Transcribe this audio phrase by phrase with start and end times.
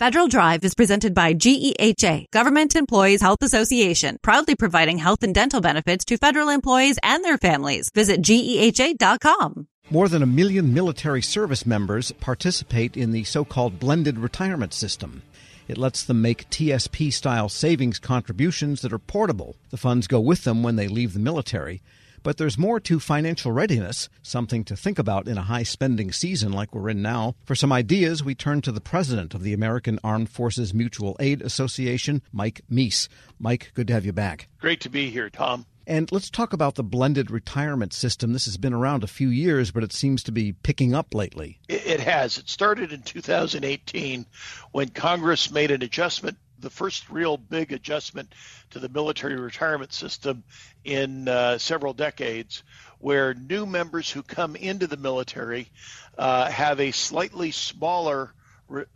[0.00, 5.60] Federal Drive is presented by GEHA, Government Employees Health Association, proudly providing health and dental
[5.60, 7.90] benefits to federal employees and their families.
[7.94, 9.68] Visit GEHA.com.
[9.90, 15.22] More than a million military service members participate in the so called blended retirement system.
[15.68, 19.54] It lets them make TSP style savings contributions that are portable.
[19.70, 21.82] The funds go with them when they leave the military.
[22.24, 26.52] But there's more to financial readiness, something to think about in a high spending season
[26.52, 27.34] like we're in now.
[27.44, 31.42] For some ideas, we turn to the president of the American Armed Forces Mutual Aid
[31.42, 33.08] Association, Mike Meese.
[33.38, 34.48] Mike, good to have you back.
[34.58, 35.66] Great to be here, Tom.
[35.86, 38.32] And let's talk about the blended retirement system.
[38.32, 41.60] This has been around a few years, but it seems to be picking up lately.
[41.68, 42.38] It has.
[42.38, 44.24] It started in 2018
[44.72, 48.34] when Congress made an adjustment the first real big adjustment
[48.70, 50.42] to the military retirement system
[50.82, 52.64] in uh, several decades,
[52.98, 55.70] where new members who come into the military
[56.18, 58.32] uh, have a slightly smaller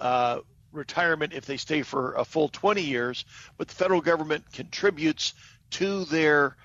[0.01, 0.39] uh,
[0.73, 3.25] retirement if they stay for a full 20 years,
[3.59, 5.35] but the federal government contributes
[5.71, 6.57] to their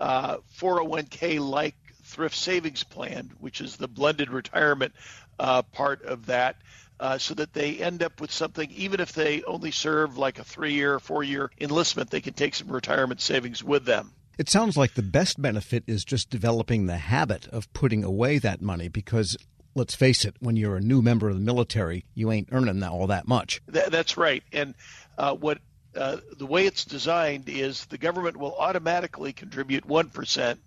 [0.00, 4.94] 401k uh, like thrift savings plan, which is the blended retirement
[5.38, 6.56] uh, part of that
[7.00, 10.44] uh, so that they end up with something, even if they only serve like a
[10.44, 14.12] three year or four year enlistment, they can take some retirement savings with them.
[14.38, 18.60] It sounds like the best benefit is just developing the habit of putting away that
[18.60, 19.36] money because
[19.74, 22.90] let's face it, when you're a new member of the military, you ain't earning that
[22.90, 23.62] all that much.
[23.72, 24.42] Th- that's right.
[24.52, 24.74] And
[25.18, 25.58] uh, what
[25.94, 30.58] uh, the way it's designed is the government will automatically contribute 1%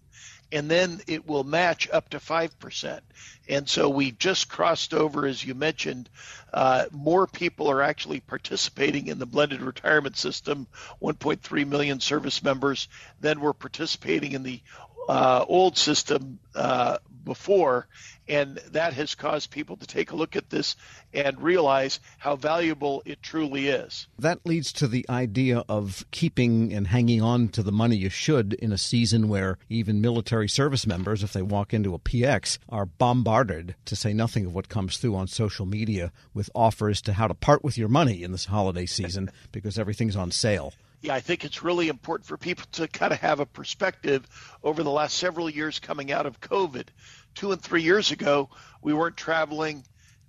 [0.52, 3.00] and then it will match up to 5%.
[3.48, 6.10] And so we just crossed over, as you mentioned,
[6.54, 10.68] uh, more people are actually participating in the blended retirement system,
[11.02, 12.88] 1.3 million service members,
[13.22, 14.62] than were participating in the
[15.08, 17.88] uh, old system uh, before,
[18.30, 20.76] and that has caused people to take a look at this
[21.14, 24.08] and realize how valuable it truly is.
[24.20, 28.54] That leads to the idea of keeping and hanging on to the money you should
[28.54, 32.86] in a season where even military service members, if they walk into a PX, are
[32.86, 37.28] bombarded, to say nothing of what comes through on social media, with offers to how
[37.28, 41.22] to part with your money in this holiday season because everything's on sale yeah, I
[41.22, 44.28] think it's really important for people to kind of have a perspective
[44.64, 46.88] over the last several years coming out of COVID.
[47.36, 48.50] Two and three years ago,
[48.82, 49.84] we weren't traveling.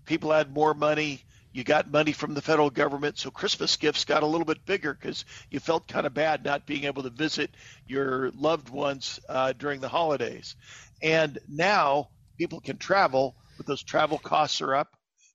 [0.05, 1.22] People had more money.
[1.53, 4.94] You got money from the federal government, so Christmas gifts got a little bit bigger
[4.94, 7.50] because you felt kind of bad not being able to visit
[7.87, 10.55] your loved ones uh, during the holidays.
[11.03, 14.94] And now people can travel, but those travel costs are up.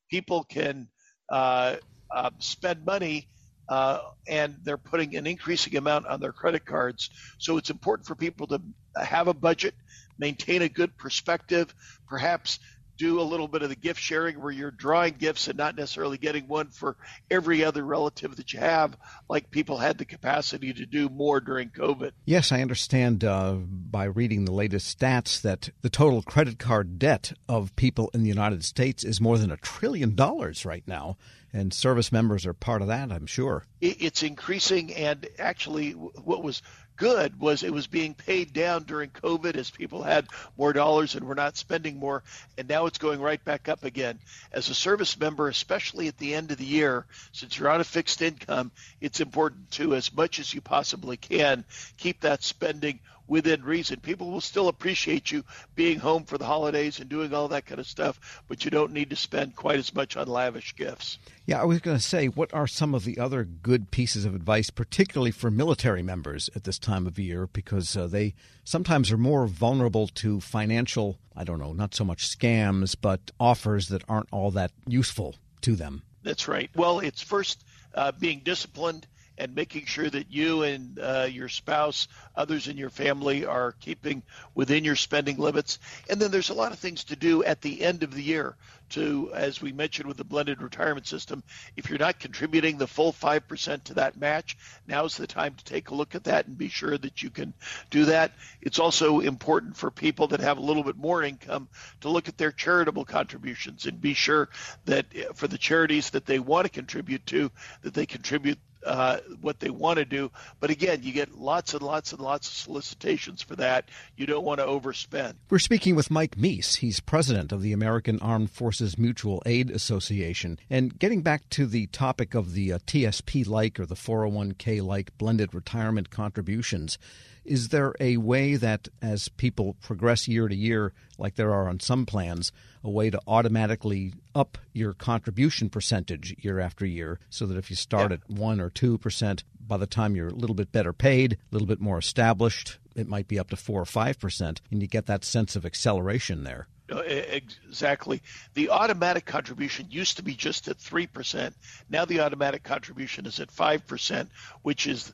[0.09, 0.87] People can
[1.29, 1.75] uh,
[2.13, 3.27] uh, spend money
[3.67, 7.09] uh, and they're putting an increasing amount on their credit cards.
[7.39, 8.61] So it's important for people to
[9.03, 9.75] have a budget,
[10.17, 11.73] maintain a good perspective,
[12.07, 12.59] perhaps
[12.97, 16.17] do a little bit of the gift sharing where you're drawing gifts and not necessarily
[16.17, 16.95] getting one for
[17.29, 18.95] every other relative that you have,
[19.29, 22.11] like people had the capacity to do more during COVID.
[22.25, 27.33] Yes, I understand uh, by reading the latest stats that the total credit card debt
[27.49, 31.17] of people in the United States is more than a trillion dollars right now.
[31.51, 33.63] And service members are part of that, I'm sure.
[33.79, 36.61] It's increasing, and actually, what was
[36.97, 41.25] good was it was being paid down during COVID as people had more dollars and
[41.25, 42.23] were not spending more.
[42.57, 44.19] And now it's going right back up again.
[44.51, 47.85] As a service member, especially at the end of the year, since you're on a
[47.85, 51.65] fixed income, it's important to, as much as you possibly can,
[51.97, 53.99] keep that spending within reason.
[53.99, 55.43] People will still appreciate you
[55.75, 58.91] being home for the holidays and doing all that kind of stuff, but you don't
[58.91, 61.17] need to spend quite as much on lavish gifts.
[61.45, 64.35] Yeah, I was going to say, what are some of the other good pieces of
[64.35, 69.17] advice, particularly for military members at this time of year, because uh, they sometimes are
[69.17, 74.29] more vulnerable to financial, I don't know, not so much scams, but offers that aren't
[74.31, 76.03] all that useful to them?
[76.23, 76.69] That's right.
[76.75, 77.63] Well, it's first
[77.93, 79.07] uh, being disciplined
[79.37, 84.23] and making sure that you and uh, your spouse, others in your family are keeping
[84.53, 85.79] within your spending limits.
[86.09, 88.55] And then there's a lot of things to do at the end of the year
[88.89, 91.43] to, as we mentioned with the blended retirement system,
[91.75, 95.89] if you're not contributing the full 5% to that match, now's the time to take
[95.89, 97.53] a look at that and be sure that you can
[97.89, 98.31] do that.
[98.61, 101.67] It's also important for people that have a little bit more income
[102.01, 104.49] to look at their charitable contributions and be sure
[104.85, 109.17] that uh, for the charities that they want to contribute to, that they contribute uh,
[109.41, 110.31] what they want to do.
[110.59, 113.89] But again, you get lots and lots and lots of solicitations for that.
[114.15, 115.33] You don't want to overspend.
[115.49, 116.77] We're speaking with Mike Meese.
[116.77, 120.59] He's president of the American Armed Forces Mutual Aid Association.
[120.69, 125.17] And getting back to the topic of the uh, TSP like or the 401k like
[125.17, 126.97] blended retirement contributions,
[127.45, 131.79] is there a way that as people progress year to year, like there are on
[131.79, 132.51] some plans,
[132.83, 137.75] a way to automatically up your contribution percentage year after year so that if you
[137.75, 138.17] start yeah.
[138.17, 141.67] at 1 or 2%, by the time you're a little bit better paid, a little
[141.67, 145.23] bit more established, it might be up to 4 or 5%, and you get that
[145.23, 146.67] sense of acceleration there.
[146.87, 148.21] Exactly.
[148.53, 151.51] The automatic contribution used to be just at 3%.
[151.89, 154.27] Now the automatic contribution is at 5%,
[154.61, 155.11] which is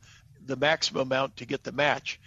[0.52, 2.20] the maximum amount to get the match.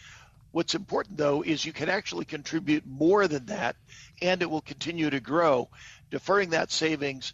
[0.53, 3.77] What's important though is you can actually contribute more than that
[4.23, 5.69] and it will continue to grow.
[6.11, 7.33] Deferring that savings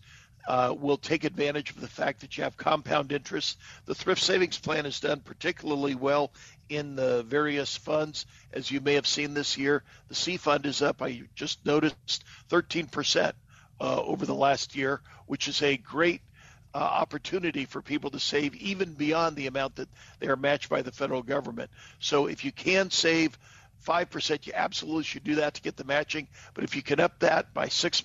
[0.48, 3.58] uh, will take advantage of the fact that you have compound interest.
[3.84, 6.32] The thrift savings plan has done particularly well
[6.68, 8.26] in the various funds.
[8.52, 11.02] As you may have seen this year, the C fund is up.
[11.02, 13.32] I just noticed 13%
[13.80, 16.22] uh, over the last year, which is a great
[16.74, 19.88] uh, opportunity for people to save even beyond the amount that
[20.18, 21.70] they are matched by the federal government.
[21.98, 23.38] So if you can save
[23.86, 26.28] 5%, you absolutely should do that to get the matching.
[26.54, 28.04] But if you can up that by 6%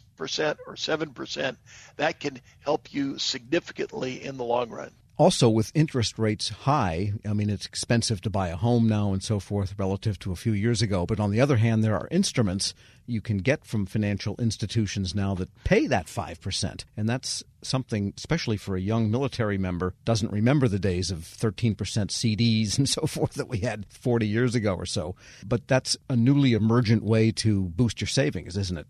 [0.67, 1.57] or 7%,
[1.97, 4.91] that can help you significantly in the long run.
[5.17, 9.23] Also, with interest rates high, I mean, it's expensive to buy a home now and
[9.23, 11.05] so forth relative to a few years ago.
[11.05, 12.73] But on the other hand, there are instruments
[13.07, 16.83] you can get from financial institutions now that pay that 5%.
[16.97, 21.75] And that's something, especially for a young military member, doesn't remember the days of 13%
[21.75, 25.15] CDs and so forth that we had 40 years ago or so.
[25.45, 28.87] But that's a newly emergent way to boost your savings, isn't it?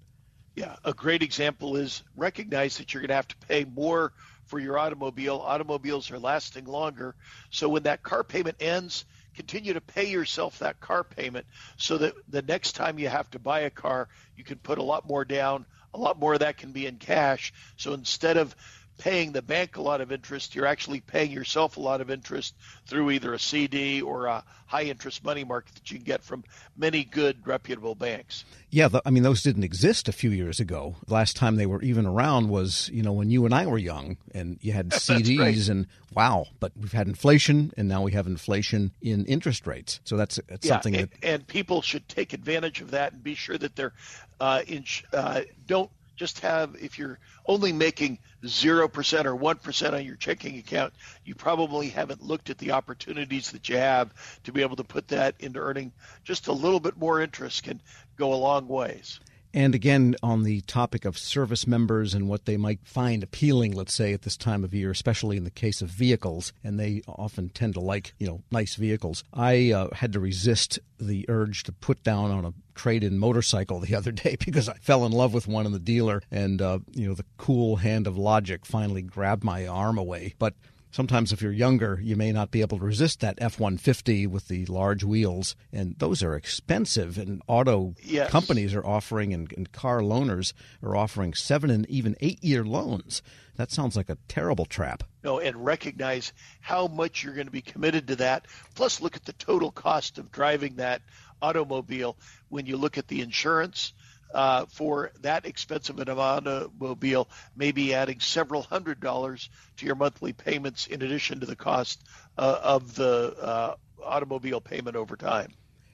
[0.55, 4.13] Yeah, a great example is recognize that you're going to have to pay more
[4.45, 5.41] for your automobile.
[5.43, 7.15] Automobiles are lasting longer.
[7.49, 9.05] So when that car payment ends,
[9.35, 11.45] continue to pay yourself that car payment
[11.77, 14.83] so that the next time you have to buy a car, you can put a
[14.83, 15.65] lot more down.
[15.93, 17.53] A lot more of that can be in cash.
[17.77, 18.55] So instead of
[18.97, 22.55] paying the bank a lot of interest, you're actually paying yourself a lot of interest
[22.87, 26.43] through either a CD or a high interest money market that you can get from
[26.75, 28.45] many good reputable banks.
[28.71, 30.95] Yeah, the, I mean those didn't exist a few years ago.
[31.07, 33.77] The last time they were even around was, you know, when you and I were
[33.77, 38.27] young and you had CDs and wow, but we've had inflation and now we have
[38.27, 39.99] inflation in interest rates.
[40.03, 43.23] So that's, that's yeah, something and, that and people should take advantage of that and
[43.23, 43.93] be sure that they're
[44.39, 44.83] uh, in,
[45.13, 50.93] uh, don't just have if you're only making 0% or 1% on your checking account
[51.23, 54.13] you probably haven't looked at the opportunities that you have
[54.43, 55.91] to be able to put that into earning
[56.23, 57.81] just a little bit more interest can
[58.17, 59.19] go a long ways
[59.55, 63.93] and again, on the topic of service members and what they might find appealing, let's
[63.93, 67.47] say, at this time of year, especially in the case of vehicles, and they often
[67.47, 69.23] tend to like, you know, nice vehicles.
[69.33, 73.95] I uh, had to resist the urge to put down on a trade-in motorcycle the
[73.97, 77.07] other day because I fell in love with one in the dealer, and uh, you
[77.07, 80.35] know, the cool hand of logic finally grabbed my arm away.
[80.37, 80.55] But
[80.95, 84.47] sometimes if you're younger, you may not be able to resist that F 150 with
[84.47, 85.53] the large wheels.
[85.73, 87.17] And those are expensive.
[87.17, 88.29] And auto yes.
[88.29, 93.21] companies are offering, and, and, car loaners are offering seven and even eight year loans.
[93.57, 95.03] That sounds like a terrible trap.
[95.21, 96.31] No, and recognize
[96.61, 98.47] how much you're going to be committed to that.
[98.73, 101.01] Plus, look at the total cost of driving that
[101.41, 102.15] automobile
[102.47, 103.91] when you look at the insurance
[104.33, 110.87] uh, for that expensive an automobile, maybe adding several hundred dollars to your monthly payments
[110.87, 112.03] in addition to the cost
[112.37, 115.53] uh, of the uh, automobile payment over time.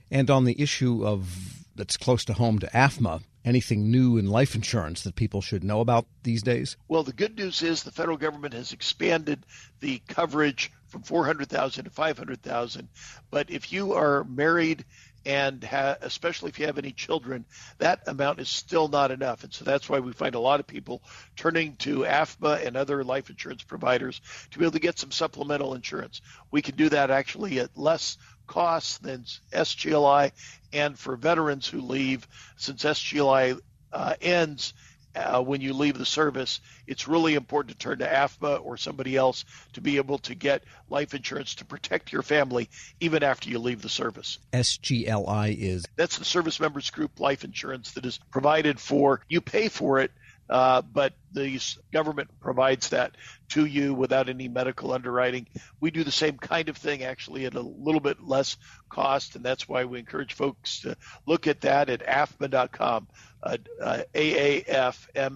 [0.09, 4.55] And on the issue of that's close to home to AFMA, anything new in life
[4.55, 6.77] insurance that people should know about these days?
[6.87, 9.45] Well, the good news is the federal government has expanded
[9.79, 12.89] the coverage from 400,000 to 500,000.
[13.29, 14.85] But if you are married
[15.25, 17.45] and ha- especially if you have any children,
[17.77, 19.43] that amount is still not enough.
[19.43, 21.03] And so that's why we find a lot of people
[21.35, 25.73] turning to AFMA and other life insurance providers to be able to get some supplemental
[25.73, 26.21] insurance.
[26.49, 30.31] We can do that actually at less cost than SGLI,
[30.73, 33.59] and for veterans who leave, since SGLI
[33.93, 34.73] uh, ends
[35.15, 39.15] uh, when you leave the service, it's really important to turn to AFMA or somebody
[39.15, 43.60] else to be able to get life insurance to protect your family even after you
[43.60, 44.39] leave the service.
[44.53, 45.86] SGLI is?
[45.96, 49.22] That's the Service Members Group life insurance that is provided for.
[49.27, 50.12] You pay for it,
[50.51, 51.60] uh, but the
[51.93, 53.15] government provides that
[53.48, 55.48] to you without any medical underwriting.
[55.79, 58.58] We do the same kind of thing actually at a little bit less
[58.89, 63.08] cost, and that's why we encourage folks to look at that at afma.com,
[63.41, 65.36] uh, uh, aafmaa.com.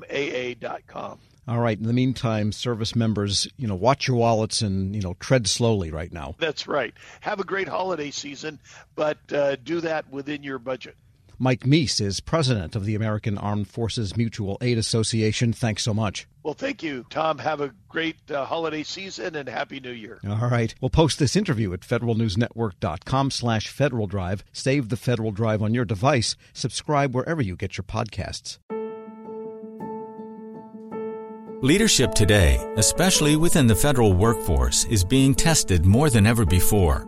[1.48, 1.77] All right.
[1.77, 5.91] In the meantime, service members, you know, watch your wallets and you know tread slowly
[5.91, 6.36] right now.
[6.39, 6.93] That's right.
[7.22, 8.60] Have a great holiday season,
[8.95, 10.98] but uh, do that within your budget.
[11.37, 15.53] Mike Meese is president of the American Armed Forces Mutual Aid Association.
[15.53, 16.27] Thanks so much.
[16.43, 17.39] Well, thank you, Tom.
[17.39, 20.19] Have a great uh, holiday season and happy New Year.
[20.27, 20.75] All right.
[20.79, 24.43] We'll post this interview at federalnewsnetwork.com slash Federal Drive.
[24.53, 26.35] Save the Federal Drive on your device.
[26.53, 28.59] Subscribe wherever you get your podcasts.
[31.61, 37.07] Leadership today, especially within the federal workforce, is being tested more than ever before.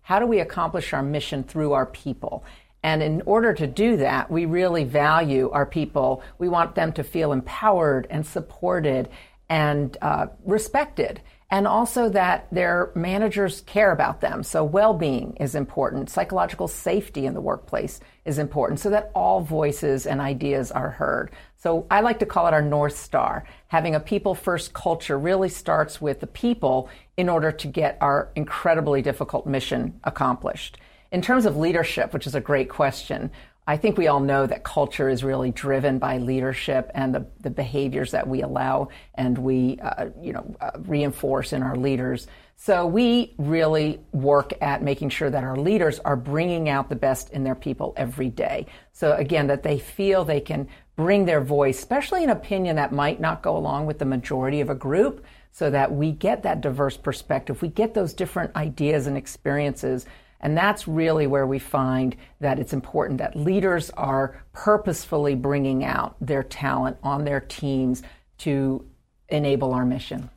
[0.01, 2.43] how do we accomplish our mission through our people.
[2.83, 6.23] And in order to do that, we really value our people.
[6.39, 9.09] We want them to feel empowered and supported
[9.49, 14.41] and uh, respected and also that their managers care about them.
[14.41, 16.09] So well-being is important.
[16.09, 21.31] Psychological safety in the workplace is important so that all voices and ideas are heard.
[21.57, 23.43] So I like to call it our North Star.
[23.67, 26.89] Having a people first culture really starts with the people
[27.21, 30.79] in order to get our incredibly difficult mission accomplished.
[31.11, 33.29] In terms of leadership, which is a great question,
[33.67, 37.51] I think we all know that culture is really driven by leadership and the, the
[37.51, 42.25] behaviors that we allow and we, uh, you know, uh, reinforce in our leaders.
[42.55, 47.29] So we really work at making sure that our leaders are bringing out the best
[47.29, 48.65] in their people every day.
[48.93, 53.19] So again, that they feel they can bring their voice, especially an opinion that might
[53.19, 56.97] not go along with the majority of a group, so that we get that diverse
[56.97, 57.61] perspective.
[57.61, 60.05] We get those different ideas and experiences
[60.41, 66.15] and that's really where we find that it's important that leaders are purposefully bringing out
[66.19, 68.01] their talent on their teams
[68.39, 68.85] to
[69.29, 70.29] enable our mission.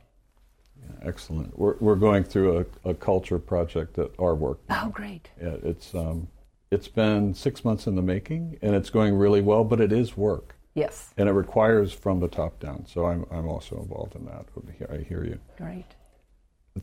[0.79, 1.57] Yeah, excellent.
[1.57, 4.59] We're, we're going through a, a, culture project at our work.
[4.69, 5.29] Oh, great.
[5.41, 6.27] Yeah, it's, um,
[6.69, 10.15] it's been six months in the making, and it's going really well, but it is
[10.15, 10.54] work.
[10.75, 11.13] Yes.
[11.17, 12.85] And it requires from the top down.
[12.85, 14.45] So I'm, I'm also involved in that.
[14.91, 15.39] I hear you.
[15.57, 15.95] Great.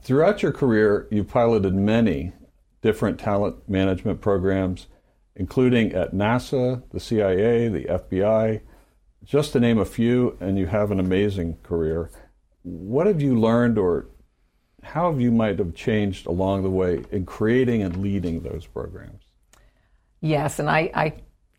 [0.01, 2.33] Throughout your career, you've piloted many
[2.81, 4.87] different talent management programs,
[5.37, 8.63] including at NASA, the CIA, the FBI,
[9.23, 12.11] just to name a few, and you have an amazing career.
[12.63, 14.07] What have you learned, or
[14.83, 19.23] how have you might have changed along the way in creating and leading those programs?
[20.21, 21.13] Yes, and I, I,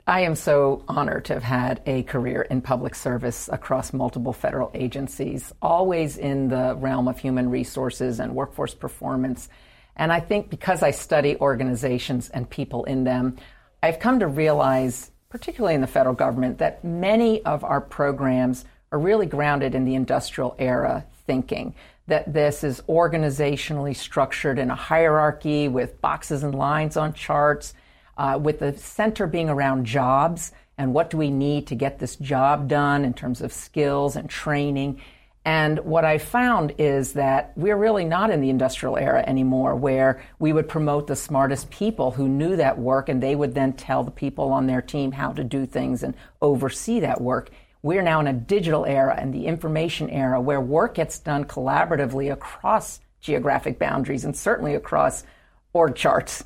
[0.06, 4.70] I am so honored to have had a career in public service across multiple federal
[4.74, 9.50] agencies, always in the realm of human resources and workforce performance
[9.96, 13.38] and I think because I study organizations and people in them,
[13.82, 19.00] I've come to realize, particularly in the federal government, that many of our programs are
[19.00, 21.76] really grounded in the industrial era thinking.
[22.08, 27.74] That this is organizationally structured in a hierarchy with boxes and lines on charts,
[28.18, 32.16] uh, with the center being around jobs and what do we need to get this
[32.16, 35.02] job done in terms of skills and training.
[35.46, 40.24] And what I found is that we're really not in the industrial era anymore, where
[40.40, 44.04] we would promote the smartest people who knew that work and they would then tell
[44.04, 47.50] the people on their team how to do things and oversee that work.
[47.82, 52.32] We're now in a digital era and the information era where work gets done collaboratively
[52.32, 55.26] across geographic boundaries and certainly across
[55.74, 56.46] org charts.